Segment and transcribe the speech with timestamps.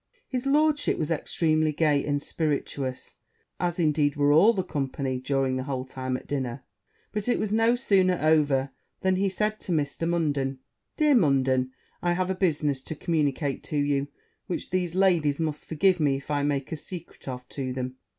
[0.27, 3.17] His lordship was extremely gay and spiritous,
[3.59, 6.63] as, indeed, were all the company, during the whole time at dinner:
[7.11, 10.09] but it was no sooner over, than he said to Mr.
[10.09, 10.57] Munden,
[10.97, 14.07] 'Dear Munden, I have a business to communicate to you
[14.47, 17.97] which these ladies must forgive me if I make a secret of to them.'